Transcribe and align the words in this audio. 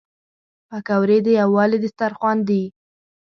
پکورې 0.69 1.17
د 1.25 1.27
یووالي 1.39 1.77
دسترخوان 1.83 2.37
دي 2.47 2.63